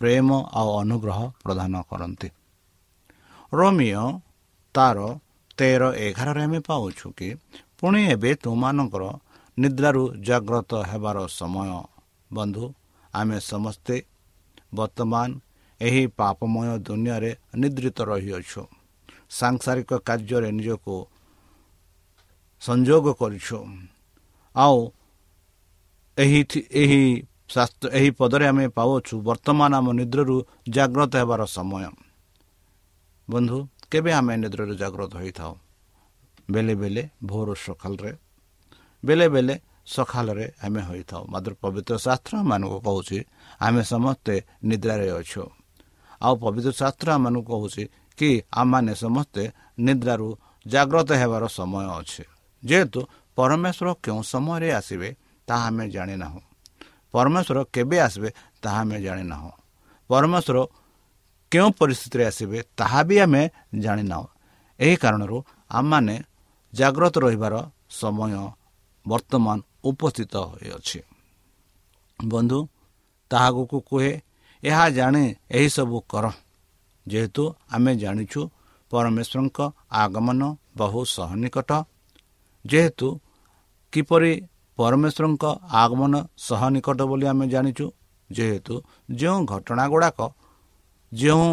ପ୍ରେମ 0.00 0.28
ଆଉ 0.52 0.68
ଅନୁଗ୍ରହ 0.82 1.18
ପ୍ରଦାନ 1.44 1.72
କରନ୍ତି। 1.90 2.28
ରୋମିଓ 3.52 4.06
ତାର 4.74 4.98
ତେର 5.58 5.82
ଏଗାରରେ 5.96 6.42
ଆମେ 6.44 6.58
ପାଉଛୁ 6.60 7.06
କି 7.18 7.28
ପୁଣି 7.78 8.00
ଏବେ 8.14 8.30
ତୁମମାନଙ୍କର 8.34 9.04
ନିଦ୍ରାରୁ 9.58 10.02
ଜାଗ୍ରତ 10.26 10.72
ହେବାର 10.90 11.16
ସମୟ। 11.38 11.70
ବନ୍ଧୁ 12.32 12.64
ଆମେ 13.14 13.38
ସମସ୍ତେ 13.40 13.96
ବର୍ତ୍ତମାନ 14.74 15.28
ଏହି 15.80 16.02
ପାପମୟ 16.18 16.68
ଦୁନିଆରେ 16.78 17.30
ନିଦ୍ରିତ 17.56 17.98
ରହିଅଛୁ। 18.10 18.62
ସାଂସାରିକ 19.30 19.90
କାର୍ଯ୍ୟରେ 20.08 20.50
ନିଜକୁ 20.58 20.96
ସଂଯୋଗ 22.62 23.04
କରିଛୁ। 23.20 23.58
ଆଉ 24.56 24.78
ଏହି 26.18 26.40
ଏହି 26.82 27.00
ଏହି 27.92 28.10
ପଦରେ 28.18 28.44
ଆମେ 28.46 28.64
ପାଉଛୁ 28.78 29.14
ବର୍ତ୍ତମାନ 29.28 29.70
ଆମ 29.78 29.86
ନିଦ୍ରରୁ 30.00 30.36
ଜାଗ୍ରତ 30.68 31.12
ହେବାର 31.20 31.42
ସମୟ। 31.56 31.84
ବନ୍ଧୁ 33.28 33.58
କେବେ 33.90 34.10
ଆମେ 34.12 34.34
ନିଦ୍ରରୁ 34.42 34.74
ଜାଗ୍ରତ 34.82 35.12
ହୋଇଥାଉ? 35.20 35.52
ବେଲେ 36.50 36.74
ବେଲେ 36.74 37.02
ଭୋର 37.24 37.48
ସକାଳରେ 37.66 38.12
ବେଲେ 39.02 39.26
ବେଲେ 39.28 39.54
ସକାଳରେ 39.86 40.46
ଆମେ 40.64 40.80
ହୋଇଥାଉ। 40.88 41.22
ମାତ୍ର 41.32 41.52
ପବିତ୍ର 41.62 41.94
ଶାସ୍ତ୍ର 42.06 42.34
ମାନଙ୍କୁ 42.50 42.78
କହୁଛି 42.86 43.18
ଆମେ 43.60 43.82
ସମସ୍ତେ 43.92 44.34
ନିଦ୍ରାରେ 44.64 45.08
ଅଛୁ। 45.20 45.42
ଆଉ 46.22 46.34
ପବିତ୍ର 46.44 46.70
ଶାସ୍ତ୍ର 46.80 47.08
ଆମମାନଙ୍କୁ 47.16 47.42
କହୁଛି 47.52 47.82
କି 48.18 48.30
ଆମମାନେ 48.60 48.92
ସମସ୍ତେ 49.04 49.42
ନିଦ୍ରାରୁ 49.86 50.28
ଜାଗ୍ରତ 50.66 51.10
ହେବାର 51.20 51.44
ସମୟ 51.58 51.86
ଅଛି। 52.00 52.24
ଯେହେତୁ 52.62 53.00
ପରମେଶ୍ୱର 53.36 53.88
କେଉଁ 54.04 54.20
ସମୟରେ 54.32 54.68
ଆସିବେ 54.78 55.08
ତାହା 55.48 55.66
ଆମେ 55.68 55.84
ଜାଣିନାହୁଁ 55.94 56.40
ପରମେଶ୍ୱର 57.14 57.58
କେବେ 57.74 57.96
ଆସିବେ 58.06 58.30
ତାହା 58.62 58.80
ଆମେ 58.84 58.96
ଜାଣିନାହୁଁ 59.06 59.52
ପରମେଶ୍ୱର 60.10 60.58
କେଉଁ 61.52 61.70
ପରିସ୍ଥିତିରେ 61.78 62.24
ଆସିବେ 62.30 62.58
ତାହା 62.78 63.00
ବି 63.08 63.16
ଆମେ 63.24 63.42
ଜାଣିନାହୁଁ 63.84 64.26
ଏହି 64.78 64.96
କାରଣରୁ 65.02 65.38
ଆମମାନେ 65.70 66.16
ଜାଗ୍ରତ 66.72 67.14
ରହିବାର 67.24 67.54
ସମୟ 68.00 68.32
ବର୍ତ୍ତମାନ 69.06 69.56
ଉପସ୍ଥିତ 69.84 70.34
ହୋଇଅଛି। 70.50 70.98
ବନ୍ଧୁ 72.18 72.58
ତାହାକୁ 73.30 73.78
କୁହେ 73.88 74.12
ଏହା 74.62 74.84
ଜାଣେ 74.88 75.24
ଏହିସବୁ 75.50 75.98
କର। 76.10 76.24
ଯେହେତୁ 77.06 77.42
ଆମେ 77.74 77.92
ଜାଣିଛୁ 78.02 78.40
ପରମେଶ୍ୱରଙ୍କ 78.90 79.58
ଆଗମନ 80.02 80.40
ବହୁ 80.76 81.00
ସହନିକଟ। 81.14 81.70
ଯେହେତୁ 82.64 83.08
କିପରି 83.92 84.32
ପରମେଶ୍ୱରଙ୍କ 84.78 85.44
ଆଗମନ 85.82 86.14
ସହନିକଟ 86.46 86.98
ବୋଲି 87.10 87.26
ଆମେ 87.32 87.44
ଜାଣିଛୁ 87.54 87.86
ଯେହେତୁ 88.30 88.74
ଯେଉଁ 89.10 89.38
ଘଟଣା 89.52 89.84
ଗୁଡ଼ାକ 89.92 90.18
ଯେଉଁ 91.12 91.48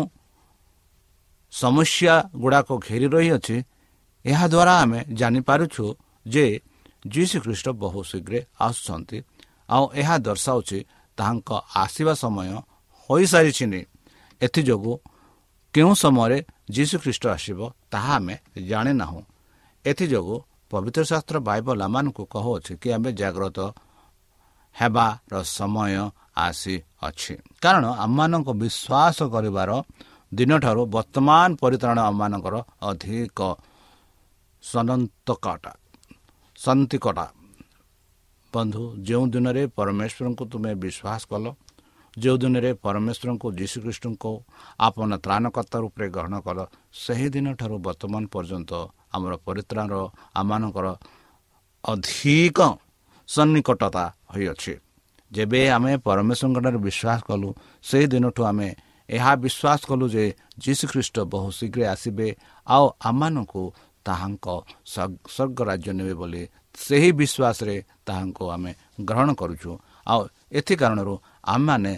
ସମସ୍ୟା 1.54 2.16
ଗୁଡ଼ାକ 2.42 2.70
ଘେରି 2.88 3.08
ରହିଅଛି 3.16 3.56
ଏହାଦ୍ୱାରା 4.26 4.74
ଆମେ 4.84 5.00
ଜାଣିପାରୁଛୁ 5.20 5.86
ଯେ 6.26 6.46
ଯୀଶୁ 7.14 7.38
ଖ୍ରୀଷ୍ଟ 7.44 7.68
ବହୁ 7.82 8.00
ଶୀଘ୍ର 8.12 8.34
ଆସୁଛନ୍ତି। 8.60 9.18
ଆଉ 9.70 9.86
ଏହା 10.02 10.16
ଦର୍ଶାଉଛି 10.28 10.80
ତାହାଙ୍କ 11.18 11.50
ଆସିବା 11.84 12.14
ସମୟ 12.24 12.50
ହୋଇସାରିଛି 13.10 13.66
ଏଥିଯୋଗୁଁ 14.42 14.94
କେଉଁ 15.74 15.94
ସମୟରେ 16.04 16.38
ଯୀଶୁ 16.76 16.96
ଖ୍ରୀଷ୍ଟ 17.04 17.24
ଆସିବ 17.36 17.60
ତାହା 17.92 18.14
ଆମେ 18.18 18.36
ଜାଣିନାହୁଁ। 18.70 19.22
ଏଥିଯୋଗୁଁ 19.86 20.38
ପବିତ୍ର 20.72 21.04
ଶାସ୍ତ୍ର 21.12 21.38
ବାଇବଲ 21.50 21.78
ଆମମାନଙ୍କୁ 21.88 22.24
କହୁଅଛି 22.34 22.74
କି 22.82 22.88
ଆମେ 22.96 23.10
ଜାଗ୍ରତ 23.20 23.60
ହେବାର 24.76 25.34
ସମୟ 25.58 25.94
ଆସିଅଛି। 26.38 27.34
କାରଣ 27.64 27.84
ଆମମାନଙ୍କ 28.06 28.50
ବିଶ୍ୱାସ 28.64 29.18
କରିବାର 29.34 29.70
ଦିନଠାରୁ 30.32 30.82
ବର୍ତ୍ତମାନ 30.96 31.50
ପରିତ୍ରାଣ 31.62 31.98
ଆମମାନଙ୍କର 32.10 32.56
ଅଧିକ 32.90 33.40
ସନନ୍ତକଟା 34.64 35.72
ସନ୍ତିକଟା। 36.58 37.26
ବନ୍ଧୁ 38.54 38.84
ଯେଉଁ 39.08 39.26
ଦିନରେ 39.34 39.64
ପରମେଶ୍ୱରଙ୍କୁ 39.78 40.44
ତୁମେ 40.52 40.72
ବିଶ୍ୱାସ 40.84 41.22
କଲ 41.32 41.46
ଯେଉଁ 42.14 42.38
ଦିନରେ 42.44 42.72
ପରମେଶ୍ୱରଙ୍କୁ 42.86 43.48
ଯୀଶୁଖ୍ରୀଷ୍ଟଙ୍କୁ 43.60 44.32
ଆପଣ 44.80 45.10
ତ୍ରାଣକର୍ତ୍ତା 45.26 45.78
ରୂପରେ 45.84 46.08
ଗ୍ରହଣ 46.16 46.36
କଲ 46.46 46.60
ସେହି 47.04 47.28
ଦିନଠାରୁ 47.36 47.76
ବର୍ତ୍ତମାନ 47.88 48.24
ପର୍ଯ୍ୟନ୍ତ 48.34 48.72
ଆମର 49.13 49.34
ପରିତ୍ରାଣର 49.45 50.02
ଆମମାନଙ୍କର 50.39 50.88
ଅଧିକ 51.84 52.60
ସନ୍ନିକଟତା 53.30 54.04
ହୋଇଅଛି। 54.34 54.74
ଯେବେ 55.32 55.62
ଆମେ 55.76 55.91
ପରମେଶ୍ୱରଙ୍କଠାରେ 56.08 56.80
ବିଶ୍ୱାସ 56.88 57.19
କଲୁ 57.30 57.50
ସେହି 57.84 58.06
ଦିନଠୁ 58.13 58.41
ଆମେ 58.52 58.69
ଏହା 59.10 59.32
ବିଶ୍ୱାସ 59.43 59.80
କଲୁ 59.89 60.06
ଯେ 60.15 60.24
ଯୀଶୁଖ୍ରୀଷ୍ଟ 60.63 61.15
ବହୁ 61.32 61.47
ଶୀଘ୍ର 61.60 61.80
ଆସିବେ 61.93 62.28
ଆଉ 62.67 62.86
ଆମମାନଙ୍କୁ 63.10 63.63
ତାହାଙ୍କ 64.06 64.47
ସ୍ୱର୍ଗ 64.91 65.60
ରାଜ୍ୟ 65.69 65.91
ନେବେ 65.97 66.13
ବୋଲି 66.21 66.43
ସେହି 66.76 67.10
ବିଶ୍ୱାସରେ 67.19 67.76
ତାହାଙ୍କୁ 68.08 68.43
ଆମେ 68.56 68.71
ଗ୍ରହଣ 69.08 69.30
କରୁଛୁ। 69.39 69.71
ଆଉ 70.08 70.21
ଏଥି 70.58 70.74
କାରଣରୁ 70.82 71.13
ଆମମାନେ 71.54 71.93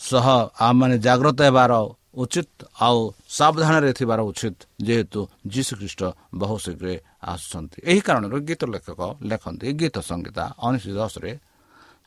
ସହ 0.00 0.26
ଆମମାନେ 0.66 0.96
ଜାଗ୍ରତ 1.06 1.38
ହେବାର 1.48 1.72
ଉଚିତ। 2.14 2.48
ଆଉ 2.80 2.98
ସାବଧାନରେ 3.30 3.90
ଥିବାର 3.98 4.20
ଉଚିତ 4.30 4.58
ଯେହେତୁ 4.86 5.20
ଯୀଶୁଖ୍ରୀଷ୍ଟ 5.52 6.02
ବହୁ 6.40 6.56
ଶୀଘ୍ର 6.64 6.88
ଆସୁଛନ୍ତି। 7.22 7.78
ଏହି 7.90 8.00
କାରଣରୁ 8.06 8.36
ଗୀତ 8.48 8.62
ଲେଖକ 8.74 9.00
ଲେଖନ୍ତି 9.30 9.66
ଗୀତ 9.80 9.96
ସଂଗୀତା 10.10 10.44
ଉଣେଇଶ 10.64 10.86
ଦଶରେ 10.98 11.32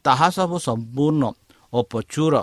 ତାହା 0.05 0.27
ସବୁ 0.37 0.55
ସମ୍ପୂର୍ଣ୍ଣ 0.67 1.23
ଓ 1.73 1.77
ପ୍ରଚୁର 1.91 2.33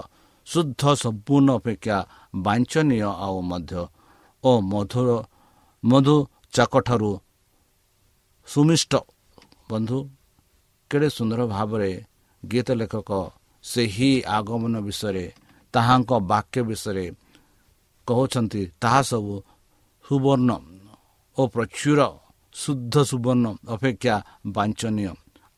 ଶୁଦ୍ଧ 0.46 0.82
ସମ୍ପୂର୍ଣ୍ଣ 1.04 1.48
ଅପେକ୍ଷା 1.60 1.96
ବାଞ୍ଚନୀୟ 2.44 3.08
ଆଉ 3.24 3.36
ମଧ୍ୟ 3.50 3.72
ଓ 4.44 4.50
ମଧୁର 4.72 5.10
ମଧୁ 5.82 6.16
ଚାକଠାରୁ 6.54 7.10
ସୁମିଷ୍ଟ। 8.48 8.92
ବନ୍ଧୁ 9.70 9.98
କେଡ଼େ 10.90 11.08
ସୁନ୍ଦର 11.16 11.40
ଭାବରେ 11.46 11.90
ଗୀତ 12.42 12.68
ଲେଖକ 12.80 13.10
ସେହି 13.64 14.10
ଆଗମନ 14.36 14.74
ବିଷୟରେ 14.86 15.24
ତାହାଙ୍କ 15.74 16.10
ବାକ୍ୟ 16.32 16.58
ବିଷୟରେ 16.68 17.04
କହୁଛନ୍ତି 18.06 18.62
ତାହା 18.82 19.00
ସବୁ 19.10 19.34
ସୁବର୍ଣ୍ଣ 20.04 20.50
ଓ 21.36 21.42
ପ୍ରଚୁର 21.54 22.00
ଶୁଦ୍ଧ 22.54 22.94
ସୁବର୍ଣ୍ଣ 23.10 23.46
ଅପେକ୍ଷା 23.74 24.14
ବାଞ୍ଚନୀୟ। 24.54 25.12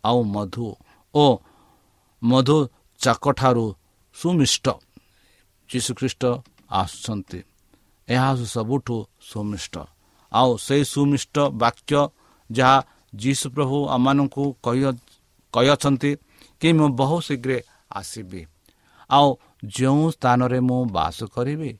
ଆଉ 0.04 0.18
ମଧୁ 0.34 0.66
ଓ 1.14 1.24
ମଧୁ 2.22 2.56
ଚାକଠାରୁ 3.00 3.66
ସୁମିଷ୍ଟ 4.16 4.66
ଯୀଶୁଖ୍ରୀଷ୍ଟ 5.70 6.22
ଆସୁଛନ୍ତି। 6.72 7.40
ଏହା 8.08 8.30
ସବୁଠୁ 8.54 8.96
ସୁମିଷ୍ଟ। 9.30 9.74
ଆଉ 10.32 10.50
ସେଇ 10.66 10.82
ସୁମିଷ୍ଟ 10.92 11.36
ବାକ୍ୟ 11.62 12.00
ଯାହା 12.50 12.76
ଯୀଶୁ 13.12 13.46
ପ୍ରଭୁ 13.54 13.76
ଆମମାନଙ୍କୁ 13.94 14.44
କହିଅଛନ୍ତି 15.54 16.10
କି 16.60 16.68
ମୁଁ 16.78 16.88
ବହୁ 16.98 17.16
ଶୀଘ୍ର 17.26 17.50
ଆସିବି। 17.92 18.40
ଆଉ 19.10 19.28
ଯେଉଁ 19.76 20.04
ସ୍ଥାନରେ 20.14 20.58
ମୁଁ 20.68 20.80
ବାସ 20.96 21.18
କରିବି 21.34 21.70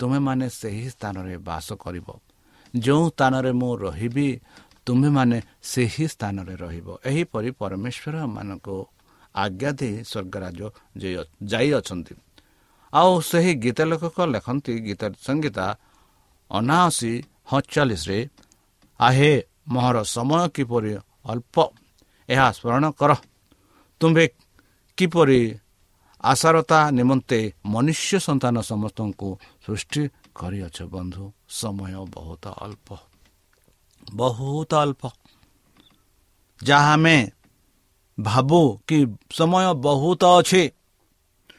ତୁମେମାନେ 0.00 0.46
ସେହି 0.60 0.86
ସ୍ଥାନରେ 0.94 1.34
ବାସ 1.48 1.68
କରିବ। 1.84 2.08
ଯେଉଁ 2.74 3.04
ସ୍ଥାନରେ 3.10 3.50
ମୁଁ 3.60 3.72
ରହିବି 3.84 4.28
ତୁମେମାନେ 4.86 5.38
ସେହି 5.72 6.06
ସ୍ଥାନରେ 6.14 6.54
ରହିବ। 6.64 6.88
ଏହିପରି 7.10 7.50
ପରମେଶ୍ୱର 7.60 8.14
ମାନଙ୍କୁ 8.36 8.76
ଆଜ୍ଞା 9.34 9.70
ଦେଇ 9.78 9.94
ସ୍ୱର୍ଗରାଜ 10.10 10.60
ଯାଇଅଛନ୍ତି। 11.50 12.14
ଆଉ 12.92 13.12
ସେହି 13.30 13.52
ଗୀତ 13.64 13.78
ଲେଖକ 13.90 14.18
ଲେଖନ୍ତି 14.34 14.72
ଗୀତ 14.86 15.02
ସଙ୍ଗୀତା 15.26 15.66
ଅନାଅଶୀ 16.50 17.12
ହଚାଳିଶରେ 17.50 18.18
ଆହେ 19.00 19.32
ମୋହର 19.72 19.96
ସମୟ 20.14 20.42
କିପରି 20.56 20.92
ଅଳ୍ପ 21.30 21.56
ଏହା 22.28 22.46
ସ୍ମରଣ 22.56 22.84
କର। 23.00 23.10
ତୁମ୍ଭେ 24.00 24.24
କିପରି 24.98 25.40
ଆଶାରତା 26.24 26.90
ନିମନ୍ତେ 26.90 27.52
ମନୁଷ୍ୟ 27.66 28.18
ସନ୍ତାନ 28.18 28.60
ସମସ୍ତଙ୍କୁ 28.60 29.28
ସୃଷ୍ଟି 29.66 30.02
କରିଅଛ 30.34 30.82
ବନ୍ଧୁ। 30.82 31.32
ସମୟ 31.48 31.94
ବହୁତ 32.06 32.44
ଅଳ୍ପ। 32.46 32.88
ବହୁତ 34.14 34.74
ଅଳ୍ପ। 34.74 35.02
ଯାହା 36.64 36.92
ଆମେ 36.92 37.30
ଭାବୁ 38.20 38.60
କି 38.88 38.98
ସମୟ 39.32 39.64
ବହୁତ 39.74 40.22
ଅଛି 40.24 40.70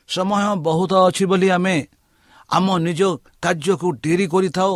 ସମୟ 0.08 0.56
ବହୁତ 0.58 0.94
ଅଛି 0.94 1.26
ବୋଲି 1.26 1.50
ଆମେ 1.50 1.88
ଆମ 2.50 2.78
ନିଜ 2.78 3.02
କାର୍ଯ୍ୟକୁ 3.42 3.88
ଡେରି 4.04 4.28
କରିଥାଉ 4.28 4.74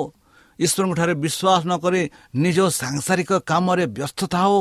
ଈଶ୍ୱରଙ୍କଠାରେ 0.60 1.14
ବିଶ୍ୱାସ 1.14 1.62
ନ 1.66 1.74
କରି 1.78 2.02
ନିଜ 2.36 2.58
ସାଂସାରିକ 2.72 3.32
କାମରେ 3.40 3.86
ବ୍ୟସ୍ତ 3.88 4.20
ଥାଉ 4.26 4.56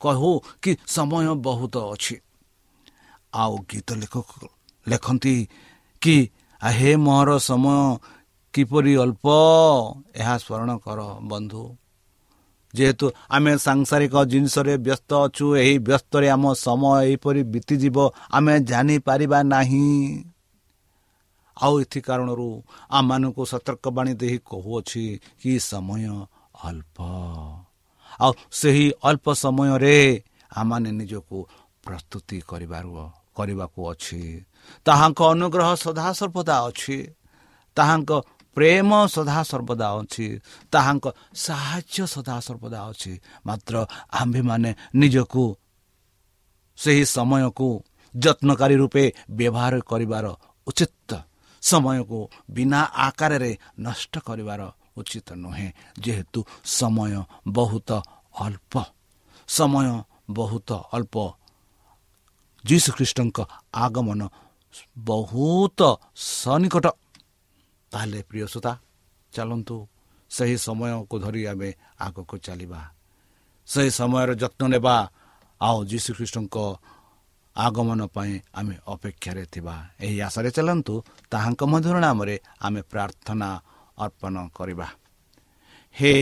କହୁ 0.00 0.32
କି 0.62 0.70
ସମୟ 0.86 1.26
ବହୁତ 1.34 1.74
ଅଛି। 1.92 2.16
ଆଉ 3.34 3.58
ଗୀତ 3.70 3.92
ଲେଖକ 3.92 4.48
ଲେଖନ୍ତି 4.88 5.48
କି 6.00 6.30
ହେ 6.64 6.96
ମୋର 6.96 7.38
ସମୟ 7.38 7.98
କିପରି 8.52 8.96
ଅଳ୍ପ? 8.96 9.26
ଏହା 10.14 10.38
ସ୍ମରଣ 10.38 10.76
କର 10.76 11.18
ବନ୍ଧୁ। 11.22 11.76
ଯେହେତୁ 12.74 13.10
ଆମେ 13.30 13.56
ସାଂସାରିକ 13.56 14.24
ଜିନିଷରେ 14.24 14.76
ବ୍ୟସ୍ତ 14.76 15.14
ଅଛୁ 15.14 15.56
ଏହି 15.56 15.78
ବ୍ୟସ୍ତରେ 15.78 16.28
ଆମ 16.30 16.52
ସମୟ 16.52 17.04
ଏହିପରି 17.04 17.42
ବିତିଯିବ 17.42 18.12
ଆମେ 18.30 18.60
ଜାଣିପାରିବା 18.60 19.42
ନାହିଁ। 19.42 20.24
ଆଉ 21.62 21.80
ଏଥି 21.80 22.00
କାରଣରୁ 22.00 22.62
ଆମମାନଙ୍କୁ 22.90 23.44
ସତର୍କବାଣୀ 23.44 24.14
ଦେଇ 24.14 24.38
କହୁଅଛି 24.38 25.20
କି 25.42 25.58
ସମୟ 25.58 26.26
ଅଳ୍ପ। 26.64 26.96
ଆଉ 28.20 28.32
ସେହି 28.52 28.92
ଅଳ୍ପ 29.02 29.32
ସମୟରେ 29.32 30.22
ଆମମାନେ 30.56 30.90
ନିଜକୁ 30.90 31.46
ପ୍ରସ୍ତୁତି 31.84 32.40
କରିବାର 32.40 32.86
କରିବାକୁ 33.40 33.80
ଅଛି 33.92 34.20
ତାହାଙ୍କ 34.86 35.20
ଅନୁଗ୍ରହ 35.32 35.68
ସଦାସର୍ବଦା 35.76 36.56
ଅଛି। 36.68 36.98
ତାହାଙ୍କ 37.76 38.10
ପ୍ରେମ 38.56 38.90
ସଦାସର୍ବଦା 39.06 39.88
ଅଛି। 40.00 40.26
ତାହାଙ୍କ 40.72 41.06
ସାହାଯ୍ୟ 41.46 42.04
ସଦାସର୍ବଦା 42.14 42.80
ଅଛି। 42.90 43.12
ମାତ୍ର 43.46 43.74
ଆମ୍ଭେମାନେ 44.20 44.70
ନିଜକୁ 44.94 45.44
ସେହି 46.78 47.04
ସମୟକୁ 47.16 47.68
ଯତ୍ନକାରୀ 48.14 48.76
ରୂପେ 48.82 49.04
ବ୍ୟବହାର 49.30 49.74
କରିବାର 49.90 50.26
ଉଚିତ 50.66 51.10
ସମୟକୁ 51.62 52.18
ବିନା 52.50 52.80
ଆକାରରେ 53.06 53.52
ନଷ୍ଟ 53.78 54.14
କରିବାର 54.18 54.60
ଉଚିତ 54.96 55.28
ନୁହେଁ। 55.34 55.68
ଯେହେତୁ 55.98 56.40
ସମୟ 56.78 57.12
ବହୁତ 57.48 57.90
ଅଳ୍ପ। 58.44 58.74
ସମୟ 59.48 59.86
ବହୁତ 60.30 60.70
ଅଳ୍ପ 60.92 61.14
ଯୀଶୁଖ୍ରୀଷ୍ଟଙ୍କ 62.64 63.38
ଆଗମନ 63.76 64.20
ବହୁତ 65.04 65.80
ସନିକଟ 66.16 66.86
ତାହେଲେ 67.92 68.20
ପ୍ରିୟ 68.28 68.46
ସୋତା 68.52 68.72
ଚାଲନ୍ତୁ 69.32 69.76
ସେହି 70.30 70.56
ସମୟକୁ 70.58 71.16
ଧରି 71.18 71.42
ଆମେ 71.50 71.70
ଆଗକୁ 72.00 72.36
ଚାଲିବା 72.38 72.80
ସେହି 73.68 73.90
ସମୟର 73.90 74.30
ଯତ୍ନ 74.42 74.62
ନେବା 74.74 74.94
ଆଉ 75.60 75.78
ଯୀଶୁଖ୍ରୀଷ୍ଟଙ୍କ 75.84 76.56
ଆଗମନ 77.56 78.00
ପାଇଁ 78.06 78.34
ଆମେ 78.54 78.74
ଅପେକ୍ଷାରେ 78.86 79.44
ଥିବା 79.52 79.74
ଏହି 80.00 80.16
ଆଶାରେ 80.26 80.50
ଚାଲନ୍ତୁ 80.56 80.94
ତାହାଙ୍କ 81.32 81.62
ମଧ୍ୟର 81.72 81.96
ନାମରେ 82.06 82.36
ଆମେ 82.60 82.80
ପ୍ରାର୍ଥନା 82.92 83.48
ଅର୍ପଣ 83.98 84.34
କରିବା 84.56 84.86
ହେ 85.96 86.12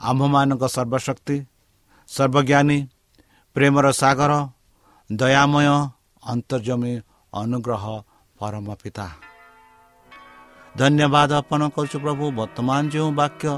ଆମ୍ଭମାନଙ୍କ 0.00 0.64
ସର୍ବଶକ୍ତି 0.76 1.36
ସର୍ବଜ୍ଞାନୀ 2.08 2.78
ପ୍ରେମର 3.56 3.86
ସାଗର 3.92 4.32
ଦୟାମୟ 5.10 5.68
ଅନ୍ତର୍ଜମୀ 6.22 6.92
ଅନୁଗ୍ରହ 7.32 7.84
ପରମ 8.40 8.66
ପିତା 8.82 9.06
ଧନ୍ୟବାଦ 10.74 11.30
ଅର୍ପଣ 11.40 11.60
କରୁଛୁ 11.76 11.96
ପ୍ରଭୁ 12.04 12.24
ବର୍ତ୍ତମାନ 12.38 12.82
ଯେଉଁ 12.92 13.10
ବାକ୍ୟ 13.20 13.48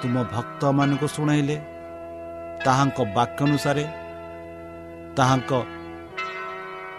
ତୁମ 0.00 0.14
ଭକ୍ତମାନଙ୍କୁ 0.34 1.06
ଶୁଣାଇଲେ 1.14 1.56
ତାହାଙ୍କ 2.64 2.98
ବାକ୍ୟ 3.18 3.40
ଅନୁସାରେ 3.46 3.84
ତାହାଙ୍କ 5.16 5.50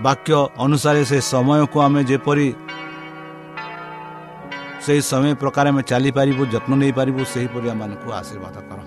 ବାକ୍ୟ 0.06 0.32
ଅନୁସାରେ 0.66 1.02
ସେ 1.12 1.18
ସମୟକୁ 1.32 1.78
ଆମେ 1.86 2.02
ଯେପରି 2.10 2.48
ସେହି 4.84 5.02
ସମୟ 5.12 5.32
ପ୍ରକାର 5.42 5.66
ଆମେ 5.72 5.82
ଚାଲିପାରିବୁ 5.92 6.44
ଯତ୍ନ 6.54 6.72
ନେଇପାରିବୁ 6.82 7.22
ସେହିପରି 7.34 7.68
ଆମମାନଙ୍କୁ 7.74 8.08
ଆଶୀର୍ବାଦ 8.20 8.56
କର। 8.68 8.80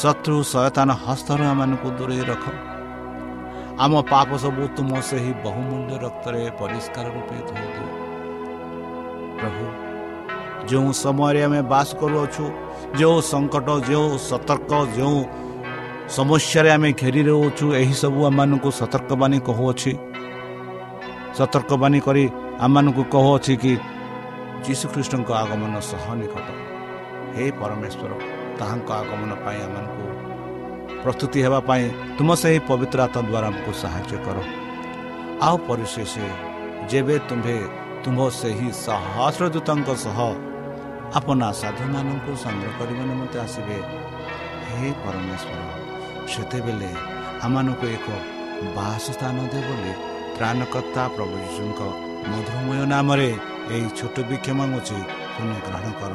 ଶତ୍ରୁ 0.00 0.36
ସୟତାନ 0.52 0.88
ହସ୍ତର 1.04 1.40
ଆମମାନଙ୍କୁ 1.52 1.88
ଦୂରେଇ 1.98 2.24
ରଖ। 2.32 2.44
ଆମ 3.84 3.92
ପାପ 4.12 4.28
ସବୁ 4.42 4.64
ତୁମ 4.76 4.90
ସେହି 5.08 5.32
ବହୁମୂଲ୍ୟ 5.44 5.94
ରକ୍ତରେ 6.04 6.40
ପରିଷ୍କାର 6.60 7.06
ରୂପେ 7.14 7.36
ଧୋଇଦିଅ 7.48 7.86
ପ୍ରଭୁ 9.38 9.64
ଯେଉଁ 10.70 10.90
ସମୟରେ 11.02 11.40
ଆମେ 11.46 11.60
ବାସ 11.72 11.88
କରୁଅଛୁ 12.00 12.44
ଯେଉଁ 12.98 13.18
ସଙ୍କଟ 13.32 13.68
ଯେଉଁ 13.88 14.10
ସତର୍କ 14.28 14.72
ଯେଉଁ 14.96 15.20
ସମସ୍ୟାରେ 16.16 16.70
ଆମେ 16.76 16.90
ଘେରି 17.00 17.22
ରହୁଛୁ 17.30 17.66
ଏହିସବୁ 17.80 18.20
ଆମମାନଙ୍କୁ 18.28 18.70
ସତର୍କବାଣୀ 18.80 19.38
କହୁଅଛି। 19.48 19.92
ସତର୍କବାଣୀ 21.38 21.98
କରି 22.06 22.24
ଆମମାନଙ୍କୁ 22.66 23.02
କହୁଅଛି 23.14 23.54
କି 23.62 23.72
ଯୀଶୁଖ୍ରୀଷ୍ଟଙ୍କ 24.64 25.30
ଆଗମନ 25.42 25.74
ସହ 25.90 26.04
ନିକଟ। 26.20 26.48
ହେ 27.34 27.44
ପରମେଶ୍ୱର 27.60 28.10
ତାହାଙ୍କ 28.58 28.88
ଆଗମନ 29.00 29.30
ପାଇଁ 29.44 29.60
ଆମମାନଙ୍କୁ 29.66 30.09
ପ୍ରସ୍ତୁତି 31.02 31.38
ହେବା 31.44 31.60
ପାଇଁ 31.68 31.84
ତୁମ 32.16 32.28
ସେହି 32.42 32.58
ପବିତ୍ର 32.68 32.98
ଆତ୍ମା 33.06 33.22
ଦ୍ୱାରା 33.30 33.46
ଆମକୁ 33.50 33.70
ସାହାଯ୍ୟ 33.82 34.16
କର। 34.26 34.38
ଆଉ 35.46 35.56
ପରିଶେଷ 35.68 36.14
ଯେବେ 36.90 37.16
ତୁମ୍ଭେ 37.28 37.56
ତୁମ୍ଭ 38.02 38.20
ସେହି 38.40 38.68
ସହସ୍ରଦୂତଙ୍କ 38.84 39.88
ସହ 40.04 40.18
ଆପନା 41.18 41.48
ସାଧୁମାନଙ୍କୁ 41.60 42.32
ସଂଗ୍ରହ 42.44 42.72
କରିବା 42.78 43.04
ନିମନ୍ତେ 43.10 43.38
ଆସିବେ 43.44 43.78
ହେ 44.68 44.88
ପରମେଶ୍ୱର 45.02 45.60
ସେତେବେଳେ 46.32 46.90
ଆମମାନଙ୍କୁ 47.46 47.86
ଏକ 47.96 48.06
ବାସ 48.76 49.04
ସ୍ଥାନ 49.16 49.36
ଦେବ 49.52 49.68
ବୋଲି 49.68 49.92
ତ୍ରାଣକର୍ତ୍ତା 50.36 51.02
ପ୍ରଭୁ 51.16 51.34
ଯୀଶୁଙ୍କ 51.44 51.80
ମଧୁରମୟ 52.30 52.80
ନାମରେ 52.92 53.30
ଏହି 53.74 53.88
ଛୋଟ 53.98 54.16
ବିକ୍ଷମ 54.30 54.58
ଅଛି 54.78 54.98
ତୁମେ 55.34 55.58
ଗ୍ରହଣ 55.66 55.86
କର। 56.00 56.14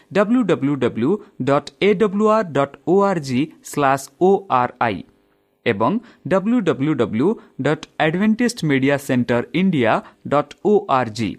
W 0.11 0.41
W 0.43 0.75
W 0.77 1.11
dot 1.49 1.69
A 1.81 1.93
W 2.01 2.27
R 2.31 2.49
dot 2.57 2.75
O 2.87 2.97
R 3.09 3.21
G 3.27 3.41
slash 3.65 4.07
O 4.21 4.31
R 4.59 4.73
I 4.87 5.03
ଏବଂ 5.65 5.99
W 6.27 6.59
W 6.67 6.93
W 7.01 7.29
dot 7.67 7.85
adventist 8.05 8.67
media 8.71 8.97
centre 9.07 9.43
India 9.53 9.93
dot 10.27 10.55
O 10.65 10.73
R 10.97 11.11
G 11.19 11.29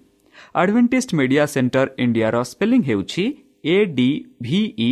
adventist 0.55 1.19
media 1.19 1.45
centre 1.47 1.87
ଇଣ୍ଡିଆର 1.99 2.43
ସ୍ପେଲିଂ 2.45 2.83
ହେଉଛି 2.89 3.25
A 3.67 3.77
D 3.97 4.09
V E 4.43 4.91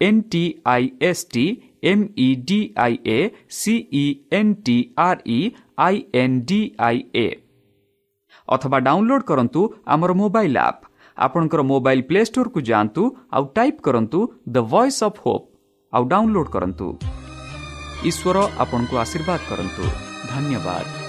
N 0.00 0.22
T 0.32 0.42
I 0.66 0.88
S 1.10 1.24
T 1.34 1.44
M 1.90 2.02
E 2.18 2.28
D 2.48 2.58
I 2.84 2.98
A 3.08 3.18
C E 3.58 4.04
N 4.38 4.54
T 4.66 4.76
R 5.06 5.20
E 5.30 5.40
I 5.86 6.02
N 6.22 6.38
D 6.48 6.60
I 6.88 6.98
A 7.16 7.26
ଅଥବା 8.48 8.78
download 8.86 9.24
କରନ୍ତୁ 9.30 9.62
ଆମର 9.94 10.16
mobile 10.22 10.58
app 10.66 10.80
ଆପଣଙ୍କର 11.16 11.62
mobile 11.62 12.02
play 12.02 12.24
ଷ୍ଟୋରକୁ 12.24 12.60
ଯାଆନ୍ତୁ 12.60 13.02
ଆଉ 13.32 13.44
type 13.54 13.80
କରନ୍ତୁ 13.82 14.18
the 14.48 14.56
voice 14.72 15.00
of 15.04 15.20
hope 15.24 15.46
ଆଉ 15.92 16.02
download 16.08 16.50
କରନ୍ତୁ। 16.50 16.86
ଈଶ୍ୱର 18.04 18.36
ଆପଣଙ୍କୁ 18.58 18.94
ଆଶୀର୍ବାଦ 18.98 19.40
କରନ୍ତୁ। 19.50 19.84
ଧନ୍ୟବାଦ। 20.30 21.01